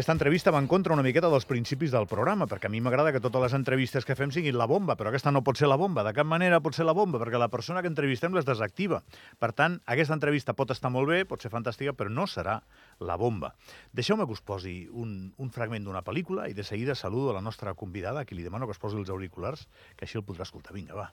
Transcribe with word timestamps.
Aquesta 0.00 0.14
entrevista 0.16 0.48
va 0.48 0.60
en 0.62 0.64
contra 0.66 0.94
una 0.94 1.02
miqueta 1.04 1.28
dels 1.28 1.44
principis 1.44 1.90
del 1.92 2.06
programa, 2.08 2.46
perquè 2.48 2.70
a 2.70 2.72
mi 2.72 2.78
m'agrada 2.80 3.10
que 3.12 3.20
totes 3.20 3.42
les 3.42 3.54
entrevistes 3.58 4.06
que 4.08 4.14
fem 4.16 4.30
siguin 4.32 4.56
la 4.56 4.64
bomba, 4.64 4.94
però 4.96 5.10
aquesta 5.10 5.28
no 5.28 5.42
pot 5.44 5.58
ser 5.60 5.68
la 5.68 5.76
bomba, 5.76 6.00
de 6.06 6.14
cap 6.16 6.24
manera 6.24 6.62
pot 6.64 6.72
ser 6.72 6.86
la 6.88 6.94
bomba, 6.96 7.18
perquè 7.20 7.36
la 7.36 7.50
persona 7.52 7.82
que 7.84 7.90
entrevistem 7.92 8.32
les 8.32 8.48
desactiva. 8.48 9.02
Per 9.36 9.50
tant, 9.52 9.76
aquesta 9.84 10.16
entrevista 10.16 10.54
pot 10.56 10.72
estar 10.72 10.88
molt 10.88 11.12
bé, 11.12 11.18
pot 11.28 11.44
ser 11.44 11.50
fantàstica, 11.52 11.92
però 11.92 12.08
no 12.08 12.24
serà 12.24 12.56
la 13.04 13.18
bomba. 13.20 13.52
Deixeu-me 13.92 14.24
que 14.24 14.38
us 14.38 14.40
posi 14.40 14.74
un, 14.88 15.34
un 15.36 15.52
fragment 15.52 15.84
d'una 15.84 16.00
pel·lícula 16.06 16.48
i 16.48 16.56
de 16.56 16.64
seguida 16.64 16.96
saludo 16.96 17.34
a 17.34 17.36
la 17.36 17.44
nostra 17.44 17.76
convidada, 17.76 18.24
a 18.24 18.24
qui 18.24 18.40
li 18.40 18.48
demano 18.48 18.64
que 18.64 18.78
es 18.78 18.80
posi 18.80 18.96
els 18.96 19.12
auriculars, 19.12 19.68
que 20.00 20.08
així 20.08 20.16
el 20.16 20.24
podrà 20.24 20.48
escoltar. 20.48 20.72
Vinga, 20.78 20.96
va. 20.96 21.10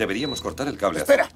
Deberíamos 0.00 0.40
cortar 0.40 0.72
el 0.72 0.80
cable. 0.80 1.04
Espera, 1.04 1.28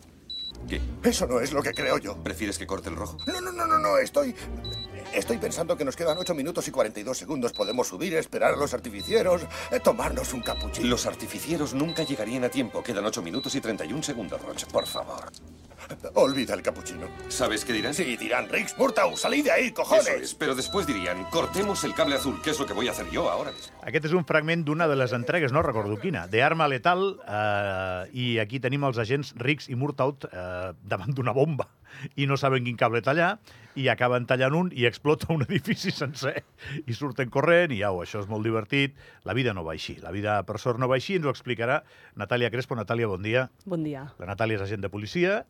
¿Qué? 0.68 0.80
eso 1.02 1.26
no 1.26 1.40
es 1.40 1.52
lo 1.52 1.62
que 1.62 1.72
creo 1.72 1.98
yo. 1.98 2.16
¿Prefieres 2.22 2.58
que 2.58 2.66
corte 2.66 2.88
el 2.88 2.96
rojo? 2.96 3.18
No, 3.26 3.40
no, 3.40 3.52
no, 3.52 3.66
no, 3.66 3.78
no, 3.78 3.98
estoy... 3.98 4.34
Estoy 5.12 5.38
pensando 5.38 5.76
que 5.76 5.84
nos 5.84 5.94
quedan 5.94 6.18
8 6.18 6.34
minutos 6.34 6.66
y 6.66 6.72
42 6.72 7.16
segundos. 7.16 7.52
Podemos 7.52 7.86
subir, 7.86 8.14
esperar 8.14 8.54
a 8.54 8.56
los 8.56 8.74
artificieros, 8.74 9.42
eh, 9.70 9.78
tomarnos 9.78 10.32
un 10.32 10.40
capuchino. 10.40 10.88
Los 10.88 11.06
artificieros 11.06 11.72
nunca 11.72 12.02
llegarían 12.02 12.42
a 12.42 12.48
tiempo. 12.48 12.82
Quedan 12.82 13.04
8 13.04 13.22
minutos 13.22 13.54
y 13.54 13.60
31 13.60 14.02
segundos, 14.02 14.42
Roch. 14.42 14.64
Por 14.64 14.86
favor. 14.86 15.30
Olvida 16.14 16.54
el 16.54 16.62
capuchino. 16.62 17.06
¿Sabes 17.28 17.64
qué 17.64 17.72
dirán? 17.72 17.94
Sí, 17.94 18.16
dirán, 18.16 18.48
Riggs, 18.48 18.76
Murtaugh, 18.78 19.16
salí 19.16 19.42
de 19.42 19.50
ahí, 19.50 19.64
Eso 19.66 19.74
cojones. 19.74 20.08
es, 20.08 20.34
pero 20.34 20.54
después 20.54 20.86
dirían, 20.86 21.24
cortemos 21.30 21.82
el 21.84 21.94
cable 21.94 22.16
azul, 22.16 22.40
que 22.42 22.50
es 22.50 22.58
lo 22.58 22.66
que 22.66 22.72
voy 22.72 22.88
a 22.88 22.92
hacer 22.92 23.10
yo 23.10 23.30
ahora 23.30 23.52
mismo. 23.52 23.74
Aquest 23.84 24.06
és 24.06 24.12
un 24.16 24.24
fragment 24.24 24.64
d'una 24.64 24.86
de 24.88 24.96
les 24.96 25.12
entregues, 25.12 25.52
no 25.52 25.62
recordo 25.62 25.98
quina, 26.00 26.26
de 26.28 26.42
Arma 26.42 26.68
Letal, 26.68 27.18
eh, 27.26 28.08
i 28.12 28.38
aquí 28.38 28.60
tenim 28.60 28.84
els 28.88 28.98
agents 28.98 29.34
Riggs 29.36 29.68
i 29.68 29.76
Murtaugh 29.76 30.24
eh, 30.30 30.72
davant 30.82 31.12
d'una 31.14 31.32
bomba 31.36 31.68
i 32.16 32.26
no 32.26 32.36
saben 32.36 32.64
quin 32.64 32.76
cable 32.76 33.02
tallar, 33.02 33.38
i 33.76 33.88
acaben 33.90 34.26
tallant 34.26 34.54
un 34.54 34.68
i 34.72 34.84
explota 34.86 35.26
un 35.34 35.42
edifici 35.48 35.90
sencer. 35.90 36.44
I 36.86 36.94
surten 36.94 37.30
corrent 37.30 37.72
i 37.74 37.82
au, 37.82 38.00
això 38.04 38.20
és 38.22 38.28
molt 38.30 38.44
divertit. 38.46 38.94
La 39.24 39.34
vida 39.34 39.54
no 39.56 39.64
va 39.66 39.72
així, 39.74 39.96
la 40.02 40.12
vida 40.14 40.40
per 40.46 40.58
sort 40.62 40.78
no 40.78 40.88
va 40.90 40.96
així, 41.00 41.16
ens 41.18 41.26
ho 41.26 41.32
explicarà 41.32 41.80
Natàlia 42.16 42.50
Crespo. 42.54 42.76
Natàlia, 42.78 43.08
bon 43.10 43.22
dia. 43.22 43.48
Bon 43.66 43.82
dia. 43.82 44.06
La 44.20 44.30
Natàlia 44.30 44.60
és 44.60 44.66
agent 44.68 44.84
de 44.84 44.90
policia 44.92 45.40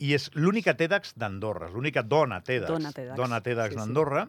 i 0.00 0.14
és 0.16 0.30
l'única 0.34 0.72
TEDx 0.74 1.14
d'Andorra, 1.20 1.68
és 1.68 1.74
l'única 1.76 2.02
dona 2.02 2.40
TEDx, 2.40 2.70
Dona 2.72 2.90
TEDx. 2.92 3.16
dona 3.18 3.40
TEDx 3.44 3.68
Sí, 3.68 3.76
sí. 3.76 3.80
d'Andorra, 3.82 4.22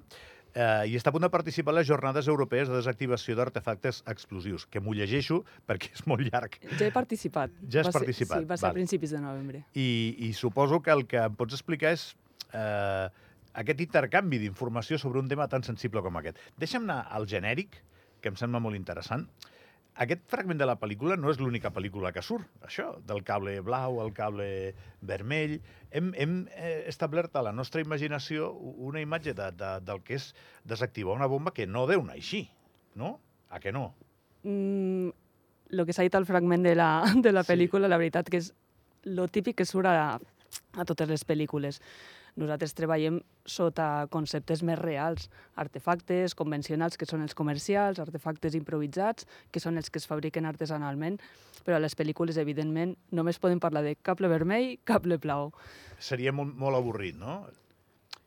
eh, 0.54 0.90
i 0.92 0.98
està 1.00 1.10
a 1.10 1.16
punt 1.16 1.24
de 1.24 1.30
participar 1.32 1.72
a 1.72 1.78
les 1.80 1.88
jornades 1.88 2.28
europees 2.28 2.68
de 2.68 2.76
desactivació 2.76 3.38
d'artefactes 3.40 4.02
explosius, 4.12 4.66
que 4.68 4.82
m'ho 4.84 4.92
llegeixo 4.94 5.46
perquè 5.66 5.94
és 5.96 6.04
molt 6.12 6.28
llarg. 6.28 6.58
Ja 6.78 6.90
he 6.90 6.92
participat. 6.92 7.54
Ja 7.72 7.82
has 7.82 7.88
Va 7.88 7.94
ser- 7.94 8.02
participat, 8.02 8.40
Sí, 8.44 8.46
va 8.50 8.58
ser 8.58 8.68
val. 8.68 8.72
a 8.72 8.80
principis 8.82 9.12
de 9.16 9.22
novembre. 9.24 9.64
I, 9.74 10.18
I 10.28 10.34
suposo 10.34 10.82
que 10.82 10.92
el 10.92 11.08
que 11.08 11.24
em 11.24 11.36
pots 11.40 11.54
explicar 11.56 11.94
és 11.96 12.10
eh, 12.54 13.08
aquest 13.54 13.82
intercanvi 13.84 14.40
d'informació 14.40 14.98
sobre 14.98 15.20
un 15.20 15.28
tema 15.28 15.48
tan 15.52 15.64
sensible 15.64 16.02
com 16.02 16.18
aquest. 16.18 16.38
Deixa'm 16.58 16.84
anar 16.88 17.06
al 17.12 17.28
genèric, 17.28 17.82
que 18.22 18.30
em 18.30 18.36
sembla 18.40 18.62
molt 18.62 18.78
interessant. 18.78 19.28
Aquest 20.02 20.22
fragment 20.32 20.58
de 20.58 20.66
la 20.66 20.78
pel·lícula 20.80 21.18
no 21.20 21.30
és 21.34 21.40
l'única 21.42 21.70
pel·lícula 21.76 22.14
que 22.16 22.22
surt, 22.24 22.48
això, 22.64 22.94
del 23.06 23.26
cable 23.28 23.58
blau 23.60 24.00
al 24.00 24.14
cable 24.16 24.74
vermell. 25.02 25.58
Hem, 25.92 26.14
hem 26.16 26.36
eh, 26.56 26.86
establert 26.88 27.36
a 27.36 27.42
la 27.44 27.52
nostra 27.52 27.82
imaginació 27.84 28.54
una 28.56 29.02
imatge 29.04 29.34
de, 29.36 29.50
de, 29.52 29.72
del 29.84 30.00
que 30.08 30.16
és 30.16 30.30
desactivar 30.64 31.18
una 31.18 31.28
bomba 31.28 31.52
que 31.52 31.68
no 31.68 31.84
deu 31.92 32.06
anar 32.06 32.16
així, 32.16 32.46
no? 32.96 33.18
A 33.52 33.60
que 33.60 33.74
no? 33.76 33.90
Mm, 34.48 35.10
lo 35.76 35.86
que 35.86 35.94
s'ha 35.94 36.08
dit 36.08 36.16
al 36.16 36.26
fragment 36.26 36.64
de 36.64 36.74
la, 36.80 37.04
de 37.22 37.32
la 37.36 37.44
Sí. 37.44 37.52
pel·lícula, 37.52 37.92
la 37.92 38.00
veritat 38.00 38.30
que 38.32 38.40
és 38.40 38.54
lo 39.04 39.28
típic 39.28 39.58
que 39.60 39.66
surt 39.68 39.92
a, 39.92 40.16
a 40.78 40.86
totes 40.88 41.10
les 41.10 41.28
pel·lícules. 41.28 41.82
Nosaltres 42.40 42.74
treballem 42.78 43.20
sota 43.46 44.08
conceptes 44.10 44.62
més 44.64 44.80
reals, 44.80 45.30
artefactes 45.60 46.36
convencionals, 46.38 46.98
que 46.98 47.06
són 47.10 47.22
els 47.26 47.36
comercials, 47.36 48.00
artefactes 48.00 48.56
improvisats, 48.56 49.28
que 49.52 49.60
són 49.60 49.78
els 49.78 49.90
que 49.90 50.00
es 50.00 50.08
fabriquen 50.08 50.46
artesanalment, 50.46 51.20
però 51.66 51.76
a 51.78 51.84
les 51.84 51.96
pel·lícules, 51.98 52.38
evidentment, 52.42 52.96
només 53.12 53.40
podem 53.40 53.60
parlar 53.60 53.84
de 53.84 53.96
cable 54.02 54.30
vermell, 54.32 54.78
cable 54.88 55.18
blau. 55.18 55.52
Seria 56.00 56.32
molt, 56.32 56.56
molt 56.56 56.78
avorrit, 56.80 57.16
no? 57.20 57.42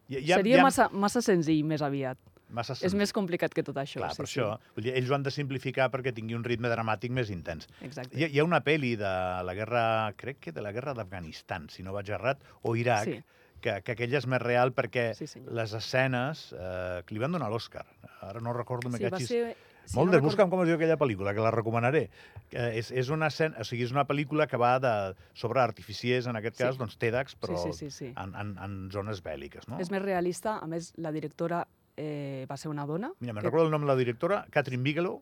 Hi, 0.08 0.18
hi 0.20 0.32
ha- 0.32 0.36
Seria 0.36 0.56
hi 0.56 0.60
ha- 0.60 0.62
massa, 0.68 0.88
massa 0.92 1.22
senzill, 1.22 1.64
més 1.64 1.82
aviat. 1.82 2.18
massa 2.54 2.74
És 2.86 2.92
més 2.94 3.10
complicat 3.12 3.52
que 3.54 3.62
tot 3.64 3.74
això. 3.80 3.98
Clar, 3.98 4.12
sí, 4.12 4.16
per 4.20 4.26
sí. 4.28 4.38
això. 4.38 4.58
Vull 4.76 4.84
dir, 4.84 4.92
ells 4.94 5.08
ho 5.10 5.14
han 5.16 5.22
de 5.24 5.30
simplificar 5.32 5.88
perquè 5.90 6.12
tingui 6.14 6.34
un 6.36 6.44
ritme 6.44 6.68
dramàtic 6.68 7.10
més 7.10 7.30
intens. 7.30 7.66
Exacte. 7.80 8.14
Hi 8.16 8.28
hi 8.30 8.38
ha 8.38 8.44
una 8.44 8.60
pel·li 8.62 8.92
de 9.00 9.10
la 9.42 9.54
guerra, 9.54 10.12
crec 10.16 10.38
que 10.40 10.52
de 10.52 10.60
la 10.62 10.70
guerra 10.70 10.92
d'Afganistan, 10.94 11.68
si 11.70 11.82
no 11.82 11.92
vaig 11.92 12.10
errat, 12.10 12.38
o 12.62 12.76
Iraq, 12.76 13.04
Sí. 13.08 13.22
Que, 13.64 13.78
que 13.82 13.94
aquella 13.96 14.18
és 14.20 14.26
més 14.28 14.42
real 14.42 14.74
perquè 14.76 15.14
Sí, 15.16 15.26
senyor. 15.30 15.54
les 15.56 15.72
escenes 15.72 16.50
eh, 16.52 17.00
que 17.06 17.14
li 17.16 17.22
van 17.22 17.32
donar 17.32 17.48
l'Oscar. 17.50 17.86
Ara 18.20 18.40
no 18.44 18.52
recordo, 18.52 18.90
Sí, 18.92 19.00
va 19.02 19.14
cachis. 19.16 19.28
ser... 19.32 19.56
si 19.84 19.96
Molt 19.98 20.06
no 20.08 20.12
de 20.12 20.16
recordo- 20.18 20.30
busca'm 20.30 20.50
com 20.52 20.62
es 20.62 20.68
diu 20.68 20.76
aquella 20.78 20.96
pel·lícula, 20.96 21.34
que 21.36 21.42
la 21.44 21.50
recomanaré. 21.52 22.06
Que 22.48 22.70
és, 22.78 22.90
és 22.92 23.10
una 23.12 23.26
escena, 23.28 23.58
o 23.60 23.64
sigui, 23.68 23.82
és 23.84 23.92
una 23.92 24.06
pel·lícula 24.08 24.46
que 24.48 24.56
va 24.60 24.78
de, 24.80 24.92
sobre 25.36 25.60
artificiers, 25.60 26.26
en 26.30 26.36
aquest 26.40 26.56
Sí. 26.56 26.62
cas, 26.64 26.78
doncs 26.80 26.96
TEDx, 26.96 27.36
però 27.40 27.58
Sí, 27.60 27.72
sí, 27.72 27.90
sí, 27.90 28.06
sí. 28.06 28.12
En, 28.16 28.32
en, 28.34 28.54
en 28.64 28.78
zones 28.92 29.20
bèl·liques, 29.24 29.68
no? 29.68 29.80
És 29.80 29.90
més 29.92 30.00
realista, 30.02 30.58
a 30.58 30.66
més, 30.66 30.92
la 30.96 31.12
directora 31.12 31.66
eh, 31.96 32.46
va 32.50 32.56
ser 32.56 32.70
una 32.72 32.86
dona. 32.86 33.12
Mira, 33.20 33.32
me'n 33.34 33.42
que- 33.42 33.48
recordo 33.50 33.66
el 33.66 33.70
nom 33.72 33.82
de 33.84 33.92
la 33.92 33.96
directora, 33.96 34.46
Catherine 34.50 34.82
Bigelow, 34.82 35.20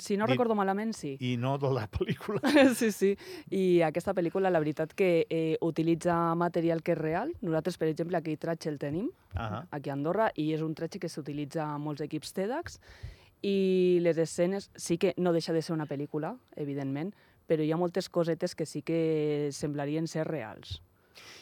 Si 0.00 0.16
no 0.16 0.26
recordo 0.26 0.56
malament, 0.58 0.92
sí. 0.96 1.14
i 1.20 1.36
no 1.38 1.56
de 1.60 1.70
la 1.74 1.86
pel·lícula. 1.90 2.40
sí, 2.78 2.90
sí. 2.92 3.12
I 3.54 3.82
aquesta 3.86 4.14
pel·lícula, 4.16 4.50
la 4.50 4.62
veritat 4.62 4.94
que 4.96 5.26
eh, 5.28 5.56
utilitza 5.64 6.16
material 6.34 6.82
que 6.82 6.96
és 6.96 6.98
real. 6.98 7.32
Nosaltres, 7.40 7.78
per 7.78 7.90
exemple, 7.92 8.18
aquell 8.18 8.38
tratge 8.40 8.70
el 8.72 8.78
tenim, 8.82 9.10
Ah 9.34 9.64
aquí 9.70 9.90
a 9.90 9.94
Andorra, 9.94 10.30
i 10.36 10.50
és 10.54 10.62
un 10.62 10.74
tratge 10.74 10.98
que 10.98 11.08
s'utilitza 11.08 11.64
a 11.64 11.78
molts 11.78 12.02
equips 12.04 12.32
TEDx. 12.36 12.78
I 13.46 13.98
les 14.04 14.18
escenes 14.18 14.70
sí 14.76 14.98
que 14.98 15.14
no 15.16 15.32
deixa 15.32 15.54
de 15.56 15.62
ser 15.62 15.74
una 15.74 15.86
pel·lícula, 15.88 16.34
evidentment, 16.56 17.14
però 17.48 17.64
hi 17.64 17.72
ha 17.72 17.78
moltes 17.80 18.08
cosetes 18.12 18.54
que 18.54 18.66
sí 18.66 18.82
que 18.82 19.50
semblarien 19.52 20.06
ser 20.06 20.26
reals. 20.28 20.80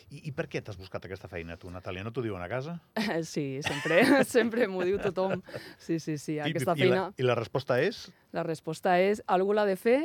I, 0.09 0.23
I 0.31 0.33
per 0.33 0.47
què 0.49 0.63
t'has 0.65 0.79
buscat 0.81 1.05
aquesta 1.05 1.29
feina, 1.29 1.59
tu, 1.61 1.69
Natàlia? 1.73 2.05
No 2.05 2.13
t'ho 2.15 2.25
diuen 2.25 2.43
a 2.43 2.49
casa? 2.49 2.79
Sí, 3.29 3.61
sempre, 3.67 4.01
sempre 4.37 4.69
m'ho 4.71 4.87
diu 4.87 5.01
tothom. 5.03 5.43
Sí, 5.77 5.99
sí, 6.01 6.17
sí, 6.21 6.39
aquesta 6.41 6.75
I, 6.77 6.81
feina... 6.81 6.95
I, 6.95 7.01
la, 7.01 7.05
I 7.19 7.29
la 7.29 7.37
resposta 7.37 7.79
és? 7.85 8.07
La 8.37 8.47
resposta 8.47 8.97
és, 9.03 9.21
algú 9.27 9.57
l'ha 9.57 9.67
de 9.69 9.77
fer, 9.77 9.99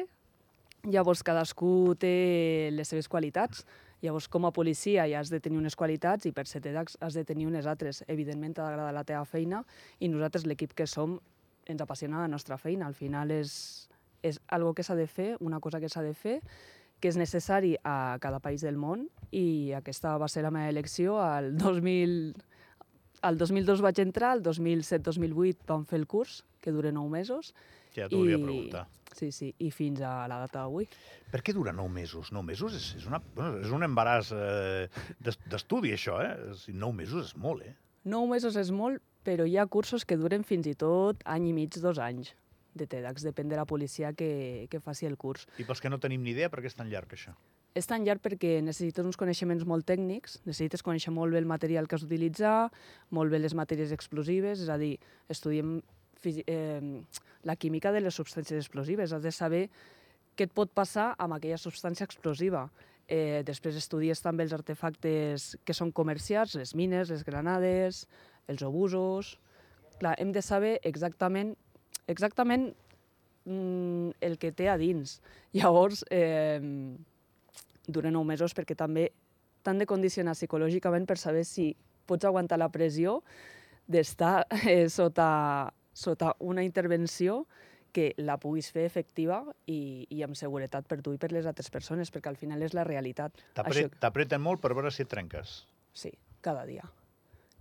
llavors 0.84 1.24
cadascú 1.24 1.96
té 2.00 2.69
les 2.75 2.91
seves 2.91 3.08
qualitats. 3.08 3.64
Llavors, 4.03 4.28
com 4.28 4.44
a 4.44 4.52
policia 4.52 5.06
ja 5.08 5.22
has 5.22 5.31
de 5.31 5.40
tenir 5.40 5.62
unes 5.62 5.78
qualitats 5.80 6.28
i 6.28 6.34
per 6.35 6.44
ser 6.50 6.59
TEDx 6.66 6.97
has 7.00 7.16
de 7.16 7.24
tenir 7.24 7.47
unes 7.47 7.70
altres. 7.72 8.02
Evidentment 8.12 8.58
t'ha 8.58 8.66
d'agradar 8.68 8.91
la 8.91 9.06
teva 9.08 9.24
feina 9.24 9.62
i 10.03 10.12
nosaltres, 10.12 10.44
l'equip 10.50 10.75
que 10.75 10.88
som, 10.91 11.22
ens 11.72 11.80
apassiona 11.80 12.20
la 12.20 12.28
nostra 12.28 12.58
feina. 12.59 12.90
Al 12.91 12.97
final 12.97 13.31
és, 13.31 13.53
és 14.20 14.41
algo 14.52 14.74
que 14.75 14.84
s'ha 14.84 15.00
de 15.00 15.08
fer, 15.08 15.38
una 15.40 15.62
cosa 15.64 15.80
que 15.80 15.88
s'ha 15.88 16.03
de 16.03 16.12
fer, 16.14 16.41
que 17.03 17.12
és 17.12 17.18
necessari 17.19 17.74
a 17.84 18.16
cada 18.24 18.40
país 18.40 18.64
del 18.64 18.78
món 18.80 19.09
i 19.36 19.74
aquesta 19.75 20.16
va 20.22 20.30
ser 20.31 20.46
la 20.47 20.52
meva 20.56 20.72
elecció 20.72 21.19
al 21.19 21.52
2000... 21.59 22.34
Al 23.24 23.38
2002 23.40 23.80
vaig 23.84 24.00
entrar, 24.03 24.34
al 24.36 24.41
2007-2008 24.44 25.64
vam 25.68 25.86
fer 25.88 26.00
el 26.02 26.08
curs, 26.12 26.41
que 26.64 26.72
dura 26.75 26.91
nou 26.91 27.08
mesos, 27.12 27.53
Ja 27.96 28.08
t'ho 28.09 28.24
volia 28.24 28.40
preguntar. 28.41 28.81
Sí, 29.14 29.30
sí, 29.31 29.52
i 29.62 29.69
fins 29.72 30.02
a 30.02 30.25
la 30.28 30.40
data 30.41 30.64
d'avui. 30.64 30.88
Per 31.31 31.40
què 31.46 31.53
dura 31.53 31.72
nou 31.75 31.88
mesos? 31.88 32.31
Nou 32.34 32.41
mesos 32.44 32.74
és, 32.75 32.88
és, 32.97 33.06
una, 33.08 33.20
bueno, 33.38 33.59
és 33.62 33.72
un 33.72 33.85
embaràs 33.85 34.31
eh, 34.35 34.88
d'es- 35.24 35.38
d'estudi, 35.46 35.94
això, 35.94 36.18
eh? 36.25 36.34
Nou 36.74 36.91
mesos 36.97 37.30
és 37.30 37.35
molt, 37.38 37.62
eh? 37.68 37.75
Nou 38.09 38.25
mesos 38.28 38.58
és 38.59 38.72
molt, 38.75 39.00
però 39.24 39.46
hi 39.47 39.56
ha 39.62 39.68
cursos 39.72 40.03
que 40.03 40.18
duren 40.20 40.44
fins 40.44 40.68
i 40.68 40.74
tot 40.75 41.22
any 41.30 41.47
i 41.52 41.53
mig, 41.56 41.78
dos 41.79 42.02
anys 42.03 42.34
de 42.75 42.87
TEDx, 42.90 43.25
depèn 43.25 43.49
de 43.52 43.58
la 43.59 43.66
policia 43.70 44.14
que, 44.17 44.67
que 44.70 44.81
faci 44.84 45.08
el 45.09 45.17
curs. 45.17 45.47
I 45.61 45.66
pels 45.67 45.81
que 45.84 45.91
no 45.91 45.99
tenim 46.02 46.23
ni 46.23 46.34
idea, 46.34 46.49
per 46.53 46.64
què 46.64 46.72
és 46.72 46.78
tan 46.78 46.90
llarg, 46.91 47.14
això? 47.16 47.35
És 47.73 47.90
tan 47.90 48.05
llarg 48.05 48.22
perquè 48.22 48.59
necessites 48.61 49.05
uns 49.05 49.17
coneixements 49.17 49.66
molt 49.66 49.87
tècnics, 49.90 50.37
necessites 50.46 50.85
conèixer 50.85 51.14
molt 51.14 51.34
bé 51.34 51.41
el 51.41 51.49
material 51.49 51.90
que 51.90 51.97
has 51.97 52.05
d'utilitzar, 52.05 52.70
molt 53.17 53.34
bé 53.34 53.41
les 53.41 53.55
matèries 53.58 53.93
explosives, 53.96 54.61
és 54.61 54.70
a 54.70 54.78
dir, 54.78 54.93
estudiem 55.34 55.79
eh, 56.23 57.02
la 57.43 57.55
química 57.55 57.91
de 57.91 58.02
les 58.02 58.16
substàncies 58.16 58.61
explosives, 58.61 59.14
has 59.14 59.23
de 59.23 59.34
saber 59.34 59.67
què 60.37 60.47
et 60.47 60.53
pot 60.53 60.72
passar 60.73 61.14
amb 61.22 61.37
aquella 61.37 61.58
substància 61.61 62.05
explosiva. 62.05 62.67
Eh, 63.08 63.43
després 63.46 63.75
estudies 63.75 64.22
també 64.23 64.46
els 64.46 64.53
artefactes 64.55 65.53
que 65.66 65.75
són 65.75 65.91
comercials, 65.91 66.55
les 66.55 66.73
mines, 66.75 67.09
les 67.09 67.25
granades, 67.25 68.08
els 68.47 68.64
obusos... 68.66 69.37
Clar, 70.02 70.16
hem 70.20 70.31
de 70.34 70.41
saber 70.41 70.72
exactament, 70.90 71.53
exactament 72.07 72.73
mm, 73.45 74.09
el 74.22 74.37
que 74.40 74.51
té 74.51 74.69
a 74.69 74.78
dins. 74.78 75.19
Llavors, 75.53 76.03
eh, 76.11 76.59
dura 77.87 78.11
nou 78.11 78.23
mesos 78.23 78.53
perquè 78.55 78.75
també 78.79 79.09
t'han 79.63 79.79
de 79.79 79.87
condicionar 79.87 80.35
psicològicament 80.35 81.05
per 81.07 81.17
saber 81.19 81.43
si 81.47 81.73
pots 82.07 82.25
aguantar 82.28 82.57
la 82.59 82.69
pressió 82.72 83.22
d'estar 83.87 84.45
eh, 84.67 84.87
sota, 84.90 85.72
sota 85.93 86.34
una 86.40 86.63
intervenció 86.63 87.45
que 87.93 88.13
la 88.17 88.39
puguis 88.41 88.72
fer 88.73 88.87
efectiva 88.87 89.43
i, 89.69 90.07
i 90.09 90.23
amb 90.25 90.34
seguretat 90.35 90.87
per 90.89 90.97
tu 91.05 91.11
i 91.13 91.19
per 91.22 91.29
les 91.31 91.46
altres 91.46 91.69
persones, 91.69 92.09
perquè 92.09 92.31
al 92.31 92.39
final 92.39 92.63
és 92.66 92.73
la 92.73 92.84
realitat. 92.87 93.35
T'apre- 93.53 93.85
T'apreten 94.01 94.41
molt 94.41 94.63
per 94.63 94.72
veure 94.73 94.89
si 94.91 95.03
et 95.05 95.11
trenques. 95.11 95.59
Sí, 95.93 96.09
cada 96.41 96.66
dia. 96.66 96.87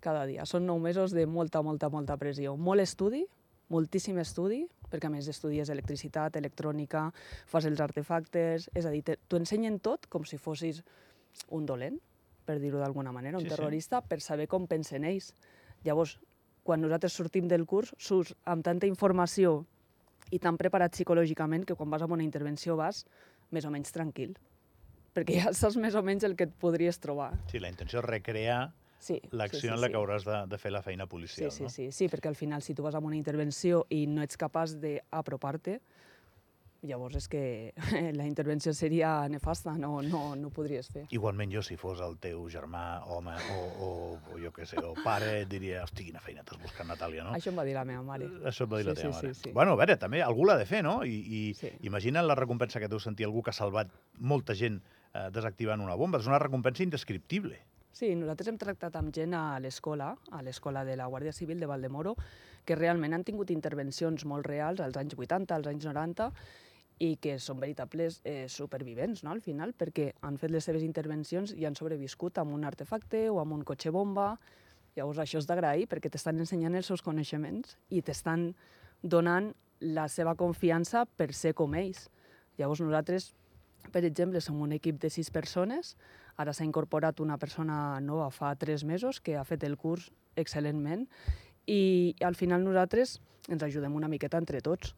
cada 0.00 0.24
dia. 0.26 0.42
Són 0.48 0.64
nou 0.66 0.80
mesos 0.82 1.12
de 1.14 1.26
molta, 1.30 1.60
molta, 1.62 1.90
molta 1.92 2.16
pressió. 2.18 2.56
Molt 2.56 2.80
estudi, 2.82 3.20
moltíssim 3.72 4.18
estudi, 4.20 4.62
perquè 4.92 5.08
a 5.08 5.12
més 5.14 5.28
estudies 5.32 5.70
electricitat, 5.72 6.36
electrònica, 6.36 7.06
fas 7.48 7.66
els 7.68 7.80
artefactes... 7.80 8.68
És 8.76 8.86
a 8.88 8.92
dir, 8.92 9.02
t'ho 9.28 9.40
ensenyen 9.40 9.78
tot 9.80 10.06
com 10.12 10.26
si 10.28 10.38
fossis 10.40 10.82
un 11.56 11.64
dolent, 11.66 11.96
per 12.44 12.58
dir-ho 12.60 12.80
d'alguna 12.82 13.12
manera, 13.14 13.38
un 13.38 13.44
Sí, 13.46 13.48
sí. 13.48 13.54
terrorista, 13.56 14.02
per 14.04 14.20
saber 14.20 14.48
com 14.50 14.66
pensen 14.68 15.06
ells. 15.08 15.32
Llavors, 15.86 16.18
quan 16.62 16.82
nosaltres 16.82 17.16
sortim 17.16 17.48
del 17.48 17.64
curs, 17.66 17.94
surts 17.98 18.34
amb 18.44 18.64
tanta 18.66 18.86
informació 18.90 19.62
i 20.32 20.38
tan 20.42 20.58
preparat 20.60 20.92
psicològicament 20.94 21.64
que 21.68 21.76
quan 21.78 21.90
vas 21.90 22.02
a 22.04 22.10
una 22.10 22.24
intervenció 22.24 22.76
vas 22.76 23.04
més 23.50 23.64
o 23.64 23.70
menys 23.72 23.92
tranquil. 23.92 24.36
Perquè 25.12 25.40
ja 25.42 25.50
saps 25.56 25.76
més 25.76 25.96
o 25.98 26.02
menys 26.04 26.24
el 26.24 26.36
que 26.36 26.46
et 26.48 26.54
podries 26.60 26.98
trobar. 27.02 27.32
Sí, 27.50 27.60
la 27.60 27.68
intenció 27.72 28.00
és 28.00 28.06
recrear 28.08 28.60
Sí, 29.02 29.16
l'acció 29.34 29.58
sí, 29.58 29.66
sí, 29.66 29.72
en 29.74 29.80
la 29.80 29.88
sí. 29.88 29.92
que 29.92 29.98
hauràs 29.98 30.22
de, 30.28 30.36
de 30.46 30.58
fer 30.62 30.70
la 30.70 30.82
feina 30.86 31.04
Sí, 31.08 31.10
policial, 31.10 31.50
sí, 31.50 31.64
no? 31.66 31.70
sí, 31.74 31.88
sí, 31.90 32.06
perquè 32.08 32.30
al 32.30 32.36
final 32.38 32.62
si 32.62 32.74
tu 32.78 32.84
vas 32.86 32.94
a 32.94 33.00
una 33.02 33.16
intervenció 33.18 33.84
i 33.90 34.04
no 34.06 34.22
ets 34.22 34.38
capaç 34.38 34.76
d'apropar-te, 34.78 35.80
llavors 36.82 37.14
és 37.18 37.26
que 37.30 37.42
la 38.18 38.24
intervenció 38.26 38.72
seria 38.74 39.26
nefasta, 39.30 39.74
no, 39.78 40.00
no, 40.02 40.34
no 40.38 40.48
ho 40.48 40.54
podries 40.54 40.88
fer. 40.90 41.04
Igualment 41.14 41.50
jo, 41.54 41.62
si 41.66 41.76
fos 41.78 42.00
el 42.02 42.16
teu 42.22 42.44
germà, 42.50 43.02
home, 43.06 43.34
o, 43.54 43.58
o, 43.86 43.90
o 44.34 44.38
jo 44.42 44.50
què 44.54 44.66
sé, 44.66 44.78
o 44.82 44.94
pare, 45.02 45.40
et 45.42 45.50
diria, 45.50 45.82
hosti, 45.86 46.06
quina 46.08 46.22
feina 46.22 46.42
t'has 46.46 46.58
buscat, 46.62 46.86
Natàlia, 46.86 47.26
no? 47.26 47.34
Això 47.38 47.50
em 47.52 47.58
va 47.58 47.66
dir 47.66 47.74
la 47.78 47.84
meva 47.86 48.02
mare. 48.06 48.30
Això 48.50 48.66
et 48.66 48.72
va 48.74 48.80
dir 48.82 48.88
la 48.90 48.94
Sí, 48.96 49.02
teva 49.02 49.12
sí, 49.14 49.26
mare. 49.26 49.34
sí, 49.34 49.48
sí. 49.48 49.54
Bueno, 49.54 49.74
a 49.74 49.80
veure, 49.82 49.98
també 49.98 50.22
algú 50.22 50.46
l'ha 50.46 50.58
de 50.58 50.66
fer, 50.66 50.82
no? 50.86 51.00
I, 51.06 51.18
i 51.22 51.42
Sí. 51.58 51.70
imagina't 51.90 52.26
la 52.26 52.38
recompensa 52.38 52.82
que 52.82 52.90
deu 52.90 53.02
sentir 53.02 53.26
algú 53.26 53.42
que 53.42 53.50
ha 53.54 53.58
salvat 53.58 53.90
molta 54.18 54.54
gent 54.58 54.80
eh, 55.14 55.28
desactivant 55.34 55.82
una 55.82 55.94
bomba. 55.98 56.18
És 56.22 56.26
una 56.30 56.38
recompensa 56.42 56.82
indescriptible. 56.86 57.58
Sí, 57.92 58.14
nosaltres 58.16 58.48
hem 58.48 58.56
tractat 58.56 58.94
amb 58.96 59.12
gent 59.12 59.34
a 59.36 59.58
l'escola, 59.60 60.14
a 60.32 60.40
l'escola 60.42 60.80
de 60.88 60.94
la 60.96 61.10
Guàrdia 61.12 61.32
Civil 61.36 61.60
de 61.60 61.68
Valdemoro, 61.68 62.14
que 62.64 62.76
realment 62.78 63.12
han 63.12 63.24
tingut 63.28 63.50
intervencions 63.52 64.24
molt 64.24 64.48
reals 64.48 64.80
als 64.80 64.96
anys 64.96 65.12
80, 65.18 65.52
als 65.52 65.68
anys 65.68 65.84
90, 65.90 66.30
i 67.04 67.10
que 67.20 67.34
són 67.42 67.60
veritables 67.60 68.22
eh, 68.24 68.46
supervivents, 68.48 69.24
no?, 69.26 69.34
al 69.34 69.42
final, 69.44 69.74
perquè 69.76 70.08
han 70.24 70.38
fet 70.40 70.54
les 70.54 70.64
seves 70.64 70.86
intervencions 70.86 71.52
i 71.52 71.66
han 71.68 71.76
sobreviscut 71.76 72.40
amb 72.40 72.56
un 72.56 72.64
artefacte 72.64 73.26
o 73.28 73.42
amb 73.42 73.58
un 73.58 73.66
cotxe 73.68 73.92
bomba. 73.92 74.30
Llavors, 74.96 75.20
això 75.20 75.42
és 75.42 75.50
d'agrair, 75.50 75.84
perquè 75.90 76.08
t'estan 76.08 76.40
ensenyant 76.40 76.78
els 76.78 76.88
seus 76.88 77.04
coneixements 77.04 77.76
i 77.90 78.00
t'estan 78.00 78.54
donant 79.02 79.52
la 79.82 80.08
seva 80.08 80.32
confiança 80.38 81.04
per 81.04 81.32
ser 81.36 81.52
com 81.58 81.76
ells. 81.76 82.06
Llavors, 82.56 82.80
nosaltres, 82.80 83.32
per 83.92 84.04
exemple, 84.06 84.40
som 84.40 84.64
un 84.64 84.72
equip 84.80 85.00
de 85.02 85.12
sis 85.12 85.28
persones, 85.34 85.96
ara 86.36 86.52
s'ha 86.52 86.64
incorporat 86.64 87.20
una 87.20 87.38
persona 87.38 88.00
nova 88.00 88.30
fa 88.30 88.54
tres 88.56 88.84
mesos 88.84 89.20
que 89.20 89.36
ha 89.36 89.44
fet 89.44 89.64
el 89.64 89.76
curs 89.76 90.10
excel·lentment 90.36 91.06
i 91.66 92.14
al 92.24 92.34
final 92.34 92.64
nosaltres 92.64 93.20
ens 93.48 93.62
ajudem 93.62 93.94
una 93.94 94.08
miqueta 94.08 94.38
entre 94.38 94.60
tots 94.60 94.94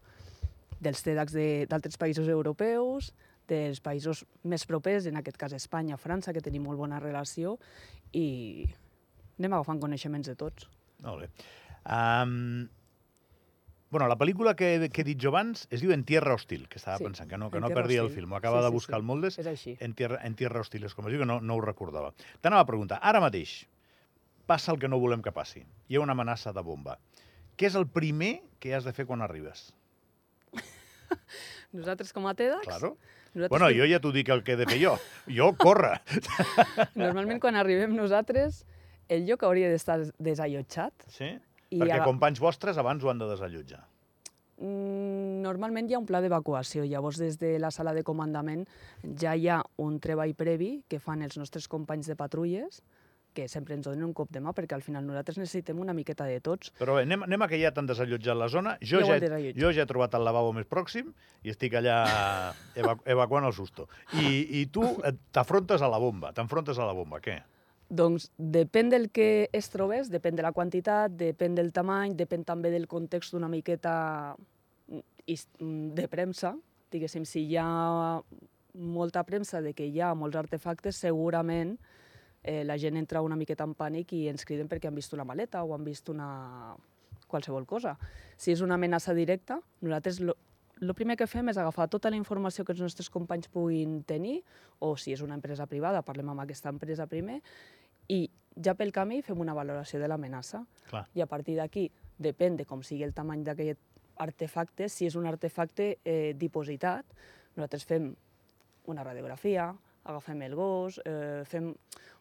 dels 0.80 1.02
TEDx 1.02 1.32
de- 1.32 1.66
d'altres 1.68 1.96
països 1.96 2.28
europeus, 2.28 3.12
dels 3.48 3.80
països 3.80 4.24
més 4.44 4.64
propers, 4.66 5.06
en 5.06 5.16
aquest 5.16 5.36
cas 5.40 5.52
Espanya, 5.52 5.96
França, 5.96 6.32
que 6.32 6.40
tenim 6.44 6.62
molt 6.64 6.78
bona 6.78 6.98
relació, 7.00 7.58
i 8.12 8.66
anem 9.38 9.52
agafant 9.52 9.80
coneixements 9.80 10.28
de 10.28 10.34
tots. 10.36 10.68
Molt 11.04 11.24
bé. 11.24 11.28
Um, 11.84 12.68
bueno, 13.94 14.08
la 14.10 14.16
pel·lícula 14.18 14.56
que, 14.58 14.90
que 14.92 15.02
he 15.02 15.04
dit 15.06 15.20
jo 15.22 15.30
abans 15.30 15.68
es 15.70 15.80
diu 15.80 15.92
En 15.94 16.02
tierra 16.04 16.34
hostil, 16.34 16.66
que 16.68 16.80
estava 16.80 16.98
Sí, 16.98 17.04
pensant 17.06 17.30
que 17.30 17.38
no, 17.38 17.46
que 17.52 17.60
En 17.60 17.62
no 17.62 17.70
perdia 17.70 18.00
el 18.02 18.06
hostil. 18.08 18.20
film. 18.24 18.32
Ho 18.34 18.36
acaba 18.40 18.58
Sí, 18.58 18.64
de 18.64 18.68
sí, 18.70 18.74
buscar 18.74 18.96
sí. 18.96 19.00
el 19.00 19.06
Moldes. 19.06 19.38
És 19.38 19.46
així. 19.46 19.76
En 19.80 19.94
tierra, 19.94 20.18
en 20.26 20.34
tierra 20.34 20.60
hostil 20.64 20.82
és 20.84 20.94
com 20.98 21.06
es 21.06 21.14
diu, 21.14 21.22
que 21.22 21.28
no, 21.30 21.38
no 21.40 21.54
ho 21.54 21.62
recordava. 21.62 22.10
T'anava 22.42 22.66
a 22.66 22.68
preguntar, 22.68 22.98
ara 23.02 23.20
mateix 23.22 23.54
passa 24.50 24.72
el 24.74 24.78
que 24.82 24.88
no 24.90 24.98
volem 25.00 25.22
que 25.22 25.32
passi. 25.32 25.62
Hi 25.88 25.96
ha 25.96 26.02
una 26.04 26.12
amenaça 26.18 26.52
de 26.52 26.60
bomba. 26.66 26.98
Què 27.56 27.70
és 27.70 27.76
el 27.78 27.86
primer 27.86 28.40
que 28.60 28.74
has 28.74 28.84
de 28.84 28.92
fer 28.92 29.06
quan 29.06 29.22
arribes? 29.22 29.70
Nosaltres 31.72 32.12
com 32.12 32.26
a 32.26 32.34
TEDx, 32.34 32.66
Claro. 32.66 32.96
nosaltres 33.34 33.50
Bueno, 33.50 33.70
jo 33.74 33.86
ja 33.90 33.98
t'ho 34.00 34.12
dic 34.14 34.28
el 34.30 34.42
que 34.46 34.52
he 34.54 34.56
de 34.56 34.66
fer 34.66 34.78
jo. 34.82 34.96
Jo, 35.26 35.52
corre. 35.58 35.96
normalment 36.94 37.40
quan 37.42 37.56
arribem 37.58 37.94
nosaltres, 37.96 38.64
el 39.08 39.26
lloc 39.26 39.42
hauria 39.44 39.68
d'estar 39.72 40.00
desallotjat. 40.18 41.06
Sí? 41.10 41.32
I 41.70 41.78
Perquè 41.80 41.96
aga- 42.00 42.04
companys 42.04 42.40
vostres 42.40 42.76
abans 42.78 43.02
ho 43.04 43.10
han 43.10 43.18
de 43.18 43.28
desallotjar. 43.30 43.84
Mm, 44.60 45.42
Normalment 45.44 45.88
hi 45.90 45.94
ha 45.94 45.98
un 46.00 46.06
pla 46.08 46.20
d'evacuació, 46.24 46.84
llavors 46.88 47.18
des 47.20 47.36
de 47.40 47.58
la 47.60 47.70
sala 47.74 47.92
de 47.92 48.02
comandament 48.06 48.62
ja 49.20 49.34
hi 49.36 49.48
ha 49.50 49.58
un 49.82 49.98
treball 50.00 50.32
previ 50.38 50.82
que 50.88 51.00
fan 51.02 51.22
els 51.26 51.36
nostres 51.36 51.66
companys 51.68 52.06
de 52.08 52.16
patrulles, 52.16 52.80
que 53.34 53.48
sempre 53.50 53.74
ens 53.74 53.84
donen 53.84 54.04
un 54.06 54.12
cop 54.14 54.30
de 54.30 54.38
mà, 54.40 54.52
perquè 54.54 54.76
al 54.76 54.82
final 54.86 55.04
nosaltres 55.04 55.36
necessitem 55.42 55.80
una 55.82 55.92
miqueta 55.92 56.24
de 56.24 56.38
tots. 56.40 56.70
Però 56.78 56.94
bé, 56.96 57.02
anem, 57.02 57.24
anem 57.26 57.42
a 57.42 57.48
que 57.50 57.58
ja 57.60 57.72
t'han 57.74 57.88
desallotjat 57.90 58.38
la 58.38 58.46
zona. 58.48 58.76
Jo 58.80 59.00
Ja 59.02 59.04
ho 59.04 59.08
ja, 59.10 59.18
desallotjat. 59.20 59.58
jo 59.60 59.72
ja 59.74 59.82
he 59.82 59.86
trobat 59.90 60.14
el 60.14 60.24
lavabo 60.24 60.52
més 60.54 60.68
pròxim 60.70 61.10
i 61.42 61.50
estic 61.50 61.74
allà 61.74 61.96
evacu 62.80 63.02
evacuant 63.10 63.44
el 63.50 63.52
susto. 63.52 63.88
I, 64.14 64.62
i 64.62 64.66
tu 64.70 64.86
t'afrontes 65.34 65.82
a 65.82 65.88
la 65.90 65.98
bomba, 65.98 66.32
t'enfrontes 66.32 66.78
a 66.78 66.86
la 66.86 66.94
bomba, 66.94 67.18
què? 67.20 67.40
Doncs 67.94 68.30
depèn 68.38 68.90
del 68.90 69.10
que 69.14 69.48
es 69.54 69.68
trobés, 69.70 70.10
depèn 70.10 70.34
de 70.34 70.42
la 70.42 70.52
quantitat, 70.56 71.12
depèn 71.14 71.54
del 71.54 71.70
tamany, 71.74 72.16
depèn 72.18 72.42
també 72.46 72.72
del 72.74 72.88
context 72.90 73.36
una 73.38 73.50
miqueta 73.52 74.34
mm, 74.88 75.02
mm, 75.30 75.92
de 75.94 76.08
premsa. 76.10 76.54
Diguéssim, 76.90 77.26
si 77.28 77.44
hi 77.46 77.58
ha 77.60 77.68
molta 78.74 79.22
premsa 79.22 79.60
de 79.62 79.74
que 79.78 79.86
hi 79.86 80.00
ha 80.02 80.14
molts 80.18 80.40
artefactes, 80.40 80.98
segurament 80.98 81.76
eh, 82.42 82.64
la 82.66 82.76
gent 82.78 82.98
entra 82.98 83.22
una 83.22 83.38
miqueta 83.38 83.66
en 83.66 83.76
pànic 83.78 84.16
i 84.16 84.24
ens 84.32 84.44
criden 84.44 84.68
perquè 84.70 84.90
han 84.90 84.98
vist 84.98 85.14
una 85.14 85.26
maleta 85.26 85.62
o 85.62 85.74
han 85.74 85.86
vist 85.86 86.10
una... 86.10 86.74
qualsevol 87.30 87.64
cosa. 87.66 87.96
Si 88.36 88.52
és 88.52 88.60
una 88.62 88.74
amenaça 88.74 89.14
directa, 89.14 89.60
nosaltres 89.82 90.20
lo, 90.20 90.36
el 90.80 90.94
primer 90.94 91.16
que 91.16 91.26
fem 91.30 91.48
és 91.50 91.58
agafar 91.58 91.86
tota 91.90 92.10
la 92.10 92.18
informació 92.18 92.64
que 92.64 92.74
els 92.74 92.82
nostres 92.82 93.08
companys 93.10 93.48
puguin 93.48 94.02
tenir, 94.06 94.42
o 94.78 94.94
si 94.96 95.14
és 95.14 95.22
una 95.24 95.34
empresa 95.38 95.66
privada, 95.70 96.02
parlem 96.02 96.30
amb 96.30 96.44
aquesta 96.44 96.70
empresa 96.70 97.06
primer, 97.10 97.40
i 98.08 98.26
ja 98.64 98.74
pel 98.78 98.92
camí 98.94 99.20
fem 99.22 99.40
una 99.40 99.54
valoració 99.54 100.00
de 100.00 100.08
l'amenaça. 100.08 100.64
I 101.14 101.24
a 101.24 101.26
partir 101.26 101.56
d'aquí, 101.58 101.88
depèn 102.18 102.56
de 102.56 102.66
com 102.68 102.82
sigui 102.82 103.04
el 103.06 103.14
tamany 103.14 103.42
d'aquest 103.44 103.80
artefacte, 104.22 104.88
si 104.88 105.08
és 105.08 105.16
un 105.18 105.26
artefacte 105.26 105.96
eh, 106.04 106.34
dipositat, 106.38 107.16
nosaltres 107.56 107.86
fem 107.88 108.12
una 108.90 109.02
radiografia, 109.02 109.72
agafem 110.04 110.42
el 110.46 110.54
gos, 110.54 111.00
eh, 111.04 111.42
fem 111.48 111.72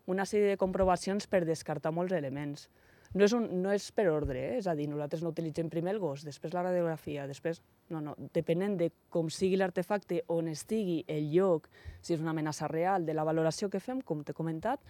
una 0.09 0.25
sèrie 0.25 0.53
de 0.53 0.57
comprovacions 0.57 1.27
per 1.27 1.43
descartar 1.45 1.93
molts 1.93 2.15
elements. 2.15 2.69
No 3.13 3.27
és, 3.27 3.33
un, 3.37 3.45
no 3.61 3.69
és 3.69 3.91
per 3.93 4.07
ordre, 4.09 4.39
eh? 4.41 4.57
és 4.57 4.67
a 4.67 4.73
dir, 4.73 4.87
nosaltres 4.89 5.21
no 5.21 5.29
utilitzem 5.29 5.67
primer 5.69 5.93
el 5.93 5.99
gos, 6.01 6.23
després 6.25 6.55
la 6.55 6.63
radiografia, 6.65 7.27
després... 7.29 7.61
No, 7.93 7.99
no, 8.01 8.15
depenent 8.33 8.77
de 8.79 8.87
com 9.13 9.27
sigui 9.29 9.59
l'artefacte, 9.59 10.23
on 10.33 10.47
estigui, 10.49 11.03
el 11.11 11.27
lloc, 11.29 11.67
si 12.01 12.15
és 12.15 12.23
una 12.23 12.31
amenaça 12.31 12.65
real, 12.71 13.05
de 13.05 13.13
la 13.13 13.25
valoració 13.27 13.69
que 13.69 13.83
fem, 13.83 14.01
com 14.01 14.23
t'he 14.25 14.33
comentat, 14.33 14.81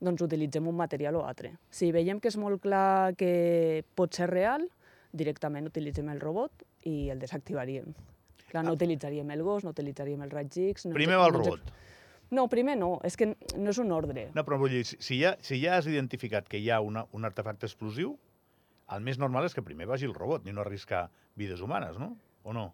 doncs 0.00 0.22
utilitzem 0.22 0.66
un 0.68 0.76
material 0.76 1.16
o 1.16 1.24
altre. 1.26 1.54
Si 1.70 1.90
veiem 1.92 2.20
que 2.20 2.28
és 2.28 2.36
molt 2.40 2.60
clar 2.62 3.14
que 3.16 3.84
pot 3.94 4.12
ser 4.14 4.28
real, 4.30 4.66
directament 5.12 5.66
utilitzem 5.70 6.08
el 6.10 6.20
robot 6.20 6.64
i 6.90 7.08
el 7.10 7.18
desactivaríem. 7.22 7.92
Clar, 8.50 8.64
no 8.64 8.72
utilitzaríem 8.76 9.30
el 9.34 9.42
gos, 9.42 9.64
no 9.64 9.70
utilitzaríem 9.70 10.22
el 10.22 10.30
raig 10.30 10.52
X... 10.70 10.86
No 10.86 10.94
Primer 10.94 11.16
va 11.18 11.26
el 11.26 11.32
no 11.32 11.38
robot. 11.42 11.72
No, 12.34 12.48
primer 12.48 12.76
no, 12.78 12.98
és 13.04 13.16
que 13.16 13.26
no 13.30 13.70
és 13.70 13.78
un 13.78 13.92
ordre. 13.92 14.28
No, 14.34 14.42
però 14.44 14.56
vull 14.58 14.70
dir, 14.72 14.84
si- 14.88 14.96
si 15.02 15.18
ja, 15.20 15.34
si 15.44 15.60
ja 15.62 15.76
has 15.76 15.86
identificat 15.86 16.48
que 16.48 16.58
hi 16.58 16.70
ha 16.70 16.80
una, 16.82 17.04
un 17.12 17.24
artefacte 17.28 17.66
explosiu, 17.68 18.16
el 18.94 19.02
més 19.04 19.18
normal 19.18 19.46
és 19.46 19.54
que 19.54 19.62
primer 19.62 19.86
vagi 19.86 20.06
el 20.08 20.14
robot, 20.14 20.44
ni 20.44 20.52
no 20.52 20.62
arriscar 20.64 21.08
vides 21.36 21.60
humanes, 21.62 21.98
no? 21.98 22.16
O 22.42 22.52
no? 22.52 22.72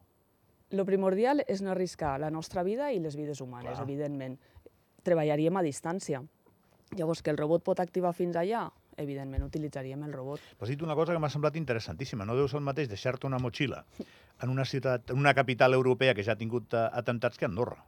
Lo 0.71 0.85
primordial 0.87 1.43
és 1.49 1.61
no 1.63 1.73
arriscar 1.73 2.15
la 2.23 2.31
nostra 2.31 2.63
vida 2.63 2.93
i 2.95 3.01
les 3.03 3.17
vides 3.19 3.41
humanes, 3.43 3.75
Clar. 3.75 3.85
evidentment. 3.89 4.39
Treballaríem 5.03 5.57
a 5.57 5.63
distància. 5.67 6.23
Llavors, 6.99 7.23
que 7.23 7.31
el 7.31 7.39
robot 7.39 7.63
pot 7.63 7.81
activar 7.83 8.11
fins 8.19 8.35
allà, 8.41 8.65
evidentment 8.99 9.45
utilitzaríem 9.47 10.03
el 10.09 10.15
robot. 10.17 10.43
Has 10.59 10.73
dit 10.73 10.81
una 10.83 10.97
cosa 10.99 11.15
que 11.15 11.23
m'ha 11.23 11.31
semblat 11.31 11.59
interessantíssima. 11.61 12.27
No 12.27 12.35
deu 12.39 12.49
ser 12.51 12.59
el 12.59 12.67
mateix 12.67 12.91
deixar-te 12.91 13.29
una 13.29 13.39
motxilla 13.39 13.85
en 14.01 14.51
una 14.51 14.67
ciutat, 14.67 15.13
en 15.15 15.23
una 15.23 15.35
capital 15.39 15.77
europea 15.79 16.17
que 16.19 16.25
ja 16.27 16.35
ha 16.35 16.41
tingut 16.41 16.75
eh, 16.75 16.89
atentats 17.03 17.39
que 17.39 17.47
Andorra. 17.47 17.79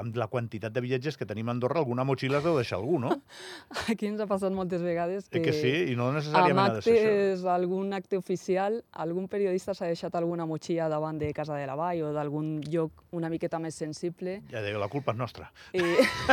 Amb 0.00 0.16
la 0.18 0.26
quantitat 0.26 0.72
de 0.74 0.82
viatges 0.82 1.14
que 1.16 1.26
tenim 1.28 1.48
a 1.48 1.52
Andorra, 1.54 1.78
alguna 1.78 2.02
motxilla 2.06 2.40
es 2.40 2.44
deu 2.46 2.56
deixar 2.58 2.80
algú, 2.80 2.98
no? 2.98 3.12
Aquí 3.92 4.08
ens 4.08 4.18
ha 4.20 4.26
passat 4.26 4.50
moltes 4.54 4.82
vegades 4.82 5.28
Que, 5.28 5.38
que, 5.38 5.52
que 5.52 5.54
sí, 5.54 5.72
i 5.92 5.94
no 5.98 6.08
necessàriament 6.14 6.64
ha 6.64 6.74
de 6.78 6.82
ser 6.82 6.96
això. 7.34 7.52
algun 7.54 7.94
acte 7.94 8.18
oficial, 8.18 8.80
algun 9.04 9.28
periodista 9.30 9.74
s'ha 9.74 9.86
deixat 9.90 10.16
alguna 10.18 10.48
motxilla 10.50 10.88
davant 10.90 11.20
de 11.20 11.30
Casa 11.36 11.54
de 11.60 11.68
la 11.70 11.76
Vall 11.78 12.02
o 12.08 12.12
d'algun 12.16 12.56
lloc 12.66 13.04
una 13.14 13.30
miqueta 13.30 13.60
més 13.62 13.78
sensible. 13.78 14.40
Ja 14.50 14.64
dic, 14.64 14.78
la 14.82 14.90
culpa 14.90 15.14
és 15.14 15.20
nostra. 15.20 15.50
I... 15.72 15.84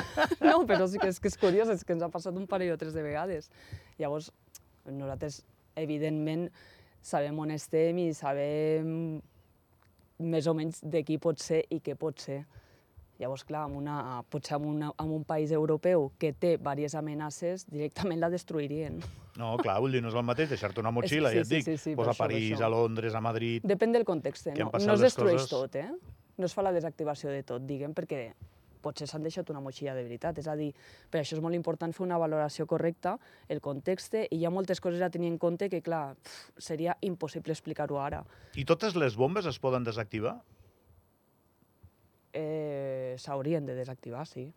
no, 0.48 0.64
però 0.66 0.90
sí 0.90 1.02
que 1.02 1.12
és, 1.14 1.22
que 1.22 1.30
és 1.30 1.38
curiós, 1.38 1.70
és 1.70 1.86
que 1.86 1.94
ens 1.94 2.06
ha 2.06 2.10
passat 2.10 2.38
un 2.38 2.48
parell 2.50 2.74
o 2.74 2.80
tres 2.82 2.98
de 2.98 3.06
vegades. 3.06 3.52
Llavors, 4.02 4.32
nosaltres, 4.90 5.44
evidentment, 5.78 6.48
sabem 7.02 7.38
on 7.46 7.54
estem 7.54 8.02
i 8.02 8.10
sabem 8.18 9.22
més 10.22 10.48
o 10.50 10.54
menys 10.58 10.82
de 10.86 11.02
qui 11.06 11.18
pot 11.22 11.42
ser 11.42 11.64
i 11.70 11.82
què 11.82 11.96
pot 11.98 12.20
ser. 12.22 12.42
Llavors, 13.22 13.44
clar, 13.46 13.68
en 13.70 13.76
una, 13.78 13.96
potser 14.34 14.56
en, 14.58 14.66
una, 14.66 14.88
en 14.98 15.12
un 15.14 15.24
país 15.30 15.52
europeu 15.54 16.08
que 16.18 16.32
té 16.34 16.56
diverses 16.58 16.96
amenaces, 16.98 17.68
directament 17.70 18.20
la 18.20 18.32
destruirien. 18.34 18.98
No, 19.38 19.54
clar, 19.62 19.78
vull 19.84 19.94
dir, 19.94 20.02
no 20.02 20.10
és 20.10 20.18
el 20.18 20.26
mateix 20.26 20.50
deixar-te 20.50 20.82
una 20.82 20.90
motxilla, 20.96 21.30
sí, 21.30 21.38
ja 21.38 21.44
et 21.46 21.50
sí, 21.52 21.60
dic, 21.60 21.68
sí, 21.68 21.78
sí, 21.78 21.94
pues 21.96 22.10
per 22.10 22.16
a 22.16 22.18
París, 22.26 22.56
això. 22.56 22.66
a 22.66 22.72
Londres, 22.74 23.14
a 23.14 23.22
Madrid... 23.22 23.62
Depèn 23.64 23.94
del 23.94 24.08
context, 24.10 24.50
han 24.50 24.58
no, 24.58 24.72
no 24.74 24.96
es 24.98 25.06
destrueix 25.06 25.44
coses- 25.44 25.54
tot, 25.54 25.78
eh? 25.78 25.92
No 26.42 26.50
es 26.50 26.56
fa 26.58 26.66
la 26.66 26.74
desactivació 26.74 27.30
de 27.30 27.44
tot, 27.46 27.62
diguem, 27.70 27.94
perquè 27.94 28.32
potser 28.82 29.06
s'han 29.06 29.22
deixat 29.22 29.50
una 29.54 29.62
motxilla 29.62 29.94
de 29.94 30.02
veritat. 30.02 30.40
És 30.42 30.48
a 30.50 30.56
dir, 30.58 30.72
per 31.14 31.22
això 31.22 31.38
és 31.38 31.44
molt 31.46 31.54
important 31.54 31.94
fer 31.94 32.02
una 32.02 32.18
valoració 32.18 32.66
correcta, 32.66 33.20
el 33.48 33.62
context, 33.62 34.18
i 34.26 34.40
hi 34.40 34.48
ha 34.48 34.50
moltes 34.50 34.82
coses 34.82 35.04
a 35.06 35.12
tenir 35.14 35.30
en 35.30 35.38
compte 35.38 35.70
que, 35.70 35.84
clar, 35.86 36.16
pf, 36.18 36.56
seria 36.58 36.98
impossible 37.06 37.54
explicar-ho 37.54 38.02
ara. 38.02 38.24
I 38.58 38.66
totes 38.66 38.98
les 38.98 39.14
bombes 39.16 39.46
es 39.46 39.62
poden 39.62 39.86
desactivar? 39.86 40.40
Eh, 42.34 43.16
S'haurien 43.20 43.66
de 43.66 43.76
desactivar, 43.76 44.26
sí. 44.28 44.52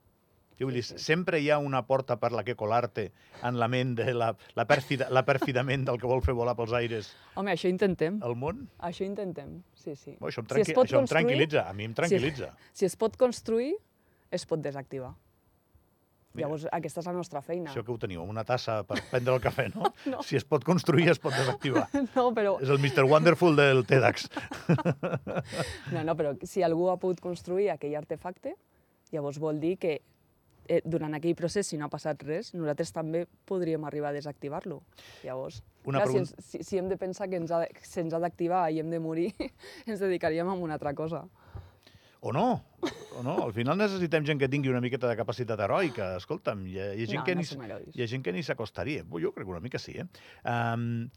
Jo 0.54 0.69
vull 0.69 0.76
dir, 0.78 0.85
sempre 0.87 1.40
hi 1.43 1.49
ha 1.50 1.57
una 1.59 1.81
porta 1.83 2.14
per 2.23 2.31
la 2.31 2.45
que 2.47 2.54
colar-te 2.54 3.09
en 3.43 3.57
la 3.59 3.66
ment 3.66 3.97
de 3.99 4.12
la, 4.14 4.28
la, 4.54 4.64
pèrfida, 4.71 5.09
la 5.11 5.25
pèrfidament 5.26 5.83
del 5.88 5.99
que 5.99 6.07
vol 6.07 6.23
fer 6.23 6.35
volar 6.38 6.54
pels 6.54 6.71
aires 6.78 7.09
Home, 7.35 7.50
això 7.50 7.66
intentem. 7.66 8.21
el 8.23 8.37
món? 8.38 8.69
Això 8.78 9.02
intentem, 9.02 9.57
sí, 9.75 9.97
sí. 9.99 10.14
Oh, 10.21 10.28
això 10.28 10.45
em, 10.45 10.47
Si 10.47 10.52
tranqui 10.54 10.76
pot 10.78 10.87
això 10.87 11.00
em 11.02 11.11
tranquil·litza, 11.11 11.64
a 11.66 11.75
mi 11.75 11.88
em 11.88 11.97
tranquil·litza. 11.99 12.52
Si 12.73 12.87
es 12.87 12.95
pot 12.95 13.16
construir, 13.19 13.73
es 14.31 14.47
pot 14.47 14.62
desactivar. 14.62 15.16
Mira. 16.35 16.49
Llavors, 16.49 16.64
aquesta 16.75 16.99
és 17.00 17.07
la 17.07 17.12
nostra 17.14 17.41
feina. 17.47 17.71
Això 17.71 17.85
que 17.87 17.93
ho 17.95 17.99
teniu, 18.03 18.25
una 18.26 18.43
tassa 18.45 18.81
per 18.87 18.97
prendre 19.11 19.37
el 19.37 19.43
cafè, 19.45 19.69
no? 19.75 19.93
No. 20.11 20.23
Si 20.26 20.35
es 20.37 20.45
pot 20.45 20.64
construir, 20.67 21.07
es 21.12 21.21
pot 21.23 21.33
desactivar. 21.37 21.87
No, 22.17 22.33
però, 22.35 22.57
És 22.62 22.69
el 22.75 22.81
Mr. 22.83 23.05
Wonderful 23.07 23.55
del 23.57 23.85
TEDx. 23.87 24.26
no, 25.95 26.03
no, 26.05 26.17
però 26.19 26.35
si 26.47 26.62
algú 26.67 26.88
ha 26.91 26.97
pogut 27.00 27.21
construir 27.23 27.71
aquell 27.75 27.95
artefacte, 27.99 28.57
llavors 29.14 29.38
vol 29.43 29.61
dir 29.62 29.76
que 29.79 29.95
eh, 30.67 30.81
durant 30.85 31.14
aquell 31.14 31.37
procés, 31.38 31.69
si 31.71 31.79
no 31.79 31.87
ha 31.87 31.93
passat 31.93 32.23
res, 32.26 32.50
nosaltres 32.57 32.91
també 32.97 33.25
podríem 33.47 33.85
arribar 33.87 34.11
a 34.11 34.17
desactivar-lo. 34.19 34.81
Llavors, 35.23 35.62
Una 35.85 36.00
clar, 36.03 36.09
si, 36.09 36.12
pregunta- 36.19 36.37
ens, 36.41 36.50
si, 36.50 36.62
si 36.67 36.79
hem 36.81 36.88
de 36.91 36.99
pensar 36.99 37.29
que 37.31 37.38
ens 37.38 37.53
ha, 37.55 37.62
se'ns 37.85 38.14
ha 38.17 38.21
d'activar 38.23 38.67
i 38.75 38.81
hem 38.83 38.91
de 38.91 38.99
morir, 38.99 39.31
ens 39.87 40.00
dedicaríem 40.03 40.49
a 40.50 40.59
una 40.59 40.79
altra 40.81 40.95
cosa. 40.99 41.25
O 42.25 42.33
no, 42.33 42.64
o 43.19 43.23
no. 43.23 43.35
Al 43.45 43.52
final 43.52 43.76
necessitem 43.76 44.25
gent 44.25 44.38
que 44.40 44.49
tingui 44.49 44.71
una 44.73 44.81
miqueta 44.81 45.11
de 45.11 45.16
capacitat 45.19 45.61
heroica. 45.61 46.14
Escolta'm, 46.16 46.62
hi 46.71 46.78
ha, 46.81 46.87
hi 46.97 47.04
ha 47.04 47.09
gent, 47.11 47.19
No, 47.21 47.25
que 47.26 47.35
no 47.37 47.43
ni, 47.45 47.81
hi 47.93 48.00
ha 48.00 48.07
gent 48.09 48.25
que 48.25 48.33
ni 48.33 48.40
s'acostaria. 48.47 49.02
Jo 49.04 49.33
crec 49.35 49.45
que 49.45 49.52
una 49.52 49.61
mica 49.61 49.81
sí, 49.83 49.99
eh? 50.00 50.07
Um, 50.49 51.11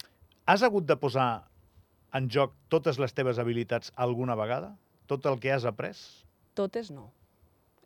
has 0.51 0.65
hagut 0.67 0.83
de 0.89 0.97
posar 0.99 1.29
en 2.19 2.27
joc 2.27 2.57
totes 2.67 2.99
les 2.99 3.15
teves 3.15 3.39
habilitats 3.39 3.93
alguna 3.95 4.35
vegada? 4.35 4.73
Tot 5.07 5.25
el 5.31 5.39
que 5.39 5.53
has 5.55 5.63
après? 5.69 5.95
Totes 6.59 6.91
no. 6.91 7.13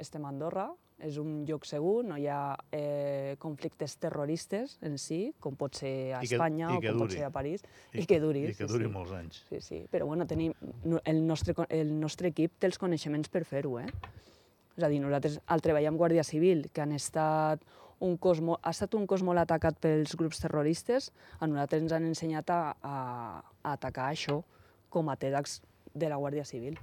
Estem 0.01 0.25
a 0.25 0.33
Andorra, 0.33 0.71
és 1.03 1.17
un 1.17 1.45
lloc 1.47 1.65
segur, 1.65 2.03
no 2.05 2.17
hi 2.17 2.27
ha 2.29 2.55
eh, 2.71 3.35
conflictes 3.41 3.97
terroristes 3.97 4.77
en 4.85 4.97
si, 5.01 5.33
com 5.39 5.55
pot 5.57 5.75
ser 5.75 6.13
a 6.13 6.21
I 6.23 6.27
que- 6.27 6.35
Espanya 6.37 6.69
i 6.69 6.77
o 6.77 6.81
com 6.81 6.99
pot 7.01 7.07
duri. 7.09 7.17
ser 7.17 7.25
a 7.25 7.31
París, 7.33 7.63
i, 7.93 8.05
que 8.05 8.19
duri. 8.21 8.45
I 8.51 8.55
que 8.55 8.67
duri 8.69 8.85
sí. 8.85 8.91
molts 8.91 9.11
anys. 9.17 9.41
Sí, 9.49 9.61
sí, 9.61 9.79
però 9.91 10.05
bueno, 10.05 10.27
tenim, 10.27 10.53
el, 11.05 11.21
nostre, 11.27 11.55
el 11.69 11.91
nostre 11.99 12.29
equip 12.29 12.53
té 12.59 12.67
els 12.69 12.77
coneixements 12.77 13.29
per 13.29 13.43
fer-ho, 13.45 13.79
eh? 13.79 13.87
És 14.77 14.83
a 14.83 14.89
dir, 14.89 15.01
nosaltres 15.03 15.39
al 15.51 15.61
treballar 15.61 15.89
amb 15.91 15.99
Guàrdia 15.99 16.23
Civil, 16.23 16.69
que 16.71 16.81
han 16.81 16.93
estat 16.95 17.61
un 18.01 18.15
cos 18.17 18.39
mo- 18.41 18.59
ha 18.63 18.71
estat 18.71 18.95
un 18.97 19.03
cos 19.05 19.21
molt 19.21 19.37
atacat 19.43 19.75
pels 19.77 20.15
grups 20.17 20.39
terroristes, 20.41 21.11
a 21.39 21.45
nosaltres 21.47 21.83
ens 21.83 21.91
han 21.93 22.05
ensenyat 22.07 22.49
a, 22.49 22.61
a, 22.81 22.95
a 23.63 23.73
atacar 23.73 24.07
això 24.13 24.39
com 24.89 25.09
a 25.09 25.15
TEDx 25.17 25.59
de 25.93 26.09
la 26.09 26.17
Guàrdia 26.17 26.45
Civil. 26.45 26.79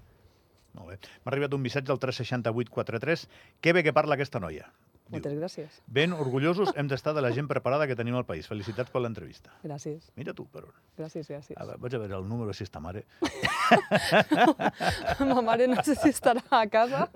Molt 0.74 0.90
bé. 0.92 0.98
M'ha 1.24 1.32
arribat 1.32 1.54
un 1.54 1.62
missatge 1.64 1.90
al 1.92 1.98
36843. 1.98 3.26
Que 3.60 3.72
bé 3.72 3.82
que 3.82 3.92
parla 3.96 4.14
aquesta 4.18 4.38
noia. 4.40 4.68
Diu, 5.08 5.22
Moltes 5.22 5.32
gràcies. 5.38 5.76
ben 5.86 6.12
orgullosos 6.12 6.68
hem 6.76 6.86
d'estar 6.86 7.14
de 7.16 7.22
la 7.24 7.30
gent 7.32 7.46
preparada 7.48 7.86
que 7.88 7.96
tenim 7.96 8.14
al 8.18 8.26
país. 8.28 8.44
Felicitats 8.46 8.90
per 8.92 9.00
l'entrevista. 9.00 9.48
Gràcies, 9.64 10.10
Mira 10.16 10.34
tu, 10.36 10.44
per 10.52 10.66
on. 10.66 10.74
gràcies, 10.98 11.30
gràcies. 11.30 11.56
A 11.56 11.64
veure, 11.64 11.78
vaig 11.80 11.94
a 11.96 12.00
veure 12.02 12.18
el 12.18 12.28
número, 12.28 12.52
si 12.52 12.64
està 12.68 12.78
mare. 12.78 13.06
Ma 15.20 15.40
mare 15.42 15.66
no 15.68 15.80
sé 15.82 15.94
si 15.96 16.10
estarà 16.12 16.42
a 16.50 16.66
casa. 16.68 17.08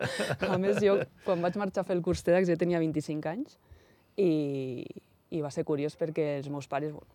A 0.49 0.57
més, 0.57 0.81
jo, 0.81 0.97
quan 1.27 1.45
vaig 1.45 1.57
marxar 1.61 1.85
a 1.85 1.89
fer 1.89 1.99
el 1.99 2.03
curs 2.03 2.25
TEDx, 2.25 2.49
jo 2.49 2.57
tenia 2.57 2.81
25 2.81 3.29
anys 3.29 3.59
i, 4.17 4.87
i 5.33 5.45
va 5.45 5.53
ser 5.53 5.67
curiós 5.69 5.97
perquè 6.01 6.39
els 6.41 6.49
meus 6.53 6.69
pares 6.73 6.97
bueno, 6.97 7.13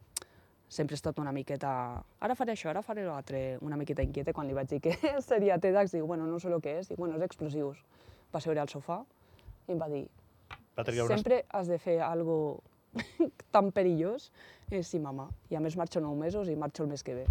sempre 0.68 0.96
he 0.96 1.00
estat 1.00 1.20
una 1.20 1.32
miqueta... 1.32 2.04
Ara 2.20 2.36
faré 2.36 2.54
això, 2.54 2.70
ara 2.70 2.82
faré 2.84 3.06
l'altre, 3.06 3.58
una 3.62 3.78
miqueta 3.80 4.04
inquieta. 4.04 4.34
Quan 4.36 4.48
li 4.48 4.54
vaig 4.58 4.68
dir 4.70 4.82
que 4.84 4.96
seria 5.26 5.58
TEDx, 5.60 5.94
dic, 5.96 6.04
bueno, 6.04 6.28
no 6.28 6.40
sé 6.40 6.50
el 6.52 6.62
que 6.62 6.78
és. 6.80 6.90
Dic, 6.92 6.98
bueno, 7.00 7.16
és 7.18 7.24
explosius. 7.28 7.80
Va 8.34 8.42
seure 8.44 8.60
al 8.62 8.68
sofà 8.72 9.02
i 9.68 9.74
em 9.76 9.80
va 9.82 9.88
dir, 9.92 10.06
Va 10.78 10.84
trigar 10.86 11.08
una 11.08 11.16
sempre 11.18 11.42
has 11.58 11.68
de 11.72 11.80
fer 11.82 12.00
algo 12.06 12.62
tan 13.56 13.72
perillós. 13.72 14.32
I 14.72 14.82
sí, 14.84 15.00
mama. 15.00 15.30
I 15.50 15.56
a 15.56 15.62
més 15.64 15.78
marxo 15.80 16.02
nou 16.04 16.16
mesos 16.20 16.50
i 16.52 16.56
marxo 16.60 16.84
el 16.84 16.90
mes 16.92 17.04
que 17.04 17.16
ve. 17.16 17.28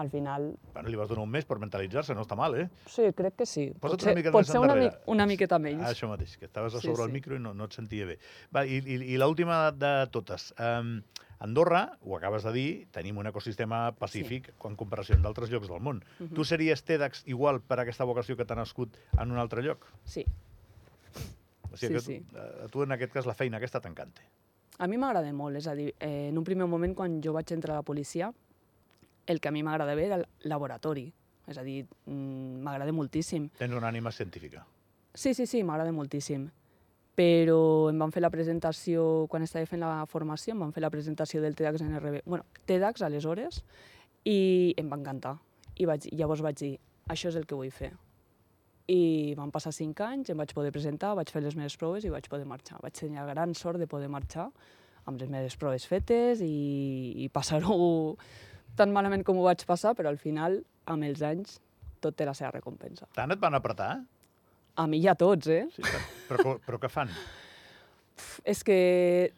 Al 0.00 0.08
final, 0.08 0.54
Bueno, 0.72 0.88
li 0.88 0.96
vas 0.96 1.08
donar 1.10 1.24
un 1.26 1.30
mes 1.34 1.44
per 1.44 1.58
mentalitzar-se, 1.60 2.14
no 2.16 2.22
està 2.24 2.36
mal, 2.38 2.54
eh? 2.56 2.68
Sí, 2.88 3.10
crec 3.12 3.34
que 3.36 3.44
sí. 3.44 3.66
Posa't 3.82 3.98
Potser, 3.98 4.12
una 4.14 4.16
mica 4.16 4.30
més 4.32 4.52
una, 4.56 4.76
mi 4.78 4.86
una 5.12 5.26
miqueta 5.28 5.58
menys. 5.60 5.82
Ah, 5.84 5.90
això 5.92 6.08
mateix, 6.08 6.38
que 6.40 6.46
estaves 6.46 6.72
a 6.78 6.80
Sí, 6.80 6.86
sobre 6.88 7.04
el 7.04 7.10
sí. 7.10 7.16
micro 7.18 7.36
i 7.36 7.42
no, 7.42 7.52
no 7.52 7.66
et 7.68 7.76
sentia 7.76 8.06
bé. 8.08 8.16
Va, 8.54 8.62
I 8.64 8.78
i, 8.80 8.96
i 9.12 9.18
l'última 9.20 9.58
de 9.76 9.90
totes. 10.14 10.54
Um, 10.56 11.02
Andorra, 11.40 11.96
ho 12.02 12.18
acabes 12.18 12.44
de 12.44 12.52
dir, 12.52 12.70
tenim 12.92 13.16
un 13.18 13.26
ecosistema 13.30 13.94
pacífic 13.96 14.50
sí. 14.50 14.56
en 14.68 14.74
comparació 14.76 15.16
amb 15.16 15.24
d'altres 15.24 15.48
llocs 15.48 15.70
del 15.72 15.80
món. 15.80 16.02
Mhm. 16.18 16.34
Tu 16.36 16.44
series 16.44 16.84
TEDx 16.84 17.22
igual 17.32 17.62
per 17.64 17.80
aquesta 17.80 18.04
vocació 18.04 18.36
que 18.36 18.44
t'ha 18.44 18.58
nascut 18.58 18.98
en 19.16 19.32
un 19.32 19.38
altre 19.40 19.64
lloc? 19.64 19.86
Sí. 20.04 20.26
O 21.72 21.76
sigui 21.76 22.00
Sí, 22.00 22.18
que 22.18 22.20
tu, 22.28 22.38
a 22.38 22.68
tu, 22.68 22.82
en 22.82 22.92
aquest 22.92 23.12
cas, 23.12 23.26
la 23.26 23.34
feina 23.34 23.56
aquesta 23.56 23.80
t'encanta. 23.80 24.20
A 24.78 24.86
mi 24.86 24.98
m'agrada 25.00 25.32
molt, 25.32 25.56
és 25.56 25.66
a 25.66 25.74
dir, 25.74 25.94
eh, 25.98 26.28
en 26.28 26.36
un 26.36 26.44
primer 26.44 26.66
moment, 26.66 26.94
quan 26.94 27.22
jo 27.22 27.32
vaig 27.32 27.50
entrar 27.52 27.74
a 27.74 27.80
la 27.80 27.88
policia, 27.88 28.32
el 29.26 29.40
que 29.40 29.48
a 29.48 29.52
mi 29.52 29.62
m'agrada 29.62 29.94
bé 29.94 30.06
era 30.06 30.16
el 30.16 30.26
laboratori. 30.42 31.12
És 31.46 31.56
a 31.58 31.62
dir, 31.62 31.86
mm, 32.04 32.60
m'agrada 32.62 32.92
moltíssim. 32.92 33.48
Tens 33.58 33.74
una 33.74 33.88
ànima 33.88 34.12
científica. 34.12 34.66
Sí, 35.14 35.32
sí, 35.34 35.46
sí, 35.46 35.64
m'agrada 35.64 35.92
moltíssim. 35.92 36.50
Però 37.20 37.60
em 37.90 37.98
van 38.00 38.12
fer 38.14 38.22
la 38.24 38.30
presentació, 38.32 39.26
quan 39.28 39.44
estava 39.44 39.68
fent 39.68 39.82
la 39.84 40.06
formació, 40.08 40.54
em 40.54 40.62
van 40.64 40.70
fer 40.72 40.80
la 40.80 40.88
presentació 40.92 41.42
del 41.44 41.56
TEDx 41.58 41.82
NRB, 41.84 42.22
bueno, 42.24 42.46
TEDx 42.64 43.02
aleshores, 43.04 43.58
i 44.24 44.72
em 44.80 44.88
va 44.88 44.96
encantar. 44.96 45.34
I 45.76 45.88
vaig, 45.90 46.06
llavors 46.16 46.40
vaig 46.44 46.56
dir, 46.62 46.70
això 47.12 47.28
és 47.28 47.36
el 47.36 47.44
que 47.44 47.58
vull 47.58 47.72
fer. 47.74 47.90
I 48.90 49.34
van 49.38 49.52
passar 49.52 49.72
cinc 49.76 50.00
anys, 50.02 50.30
em 50.32 50.40
vaig 50.40 50.54
poder 50.56 50.72
presentar, 50.72 51.12
vaig 51.18 51.28
fer 51.30 51.42
les 51.44 51.56
meves 51.58 51.76
proves 51.76 52.06
i 52.08 52.12
vaig 52.12 52.24
poder 52.32 52.48
marxar. 52.48 52.80
Vaig 52.82 52.96
tenir 52.96 53.20
la 53.20 53.28
gran 53.28 53.52
sort 53.54 53.78
de 53.78 53.88
poder 53.90 54.08
marxar 54.08 54.48
amb 55.04 55.20
les 55.20 55.28
meves 55.28 55.56
proves 55.60 55.84
fetes 55.88 56.40
i, 56.44 56.54
i 57.20 57.28
passar-ho 57.32 58.16
tan 58.80 58.94
malament 58.96 59.26
com 59.26 59.38
ho 59.38 59.44
vaig 59.44 59.66
passar, 59.68 59.92
però 59.98 60.08
al 60.08 60.18
final, 60.22 60.62
amb 60.88 61.04
els 61.04 61.20
anys, 61.26 61.58
tot 62.00 62.16
té 62.16 62.24
la 62.24 62.34
seva 62.36 62.54
recompensa. 62.56 63.08
Tant 63.16 63.36
et 63.36 63.44
van 63.44 63.56
apretar? 63.58 63.98
A 64.80 64.86
mi 64.88 65.02
i 65.02 65.08
a 65.10 65.14
tots, 65.18 65.50
eh? 65.52 65.66
Sí, 65.74 65.84
però, 65.84 66.00
però, 66.30 66.56
però 66.64 66.80
què 66.80 66.88
fan? 66.92 67.10
És 68.48 68.62
que 68.64 68.78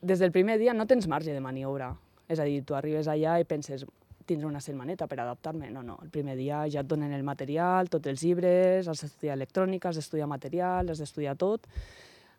des 0.03 0.23
del 0.23 0.31
primer 0.35 0.59
dia 0.61 0.75
no 0.77 0.87
tens 0.87 1.09
marge 1.11 1.35
de 1.35 1.43
maniobra. 1.43 1.91
És 2.31 2.39
a 2.39 2.47
dir, 2.47 2.61
tu 2.67 2.77
arribes 2.79 3.09
allà 3.11 3.41
i 3.43 3.47
penses 3.49 3.85
tindré 4.27 4.47
una 4.47 4.63
setmaneta 4.63 5.09
per 5.11 5.19
adaptar-me. 5.21 5.71
No, 5.75 5.83
no, 5.83 5.99
el 6.05 6.11
primer 6.15 6.37
dia 6.39 6.63
ja 6.71 6.85
et 6.85 6.89
donen 6.89 7.13
el 7.13 7.25
material, 7.27 7.91
tots 7.91 8.07
els 8.11 8.23
llibres, 8.23 8.89
has 8.89 9.03
d'estudiar 9.03 9.35
electrònica, 9.37 9.91
has 9.91 9.99
d'estudiar 9.99 10.29
material, 10.31 10.93
has 10.93 11.03
d'estudiar 11.03 11.37
tot, 11.41 11.69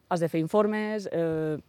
has 0.10 0.24
de 0.24 0.31
fer 0.31 0.43
informes... 0.43 1.10
Eh, 1.12 1.60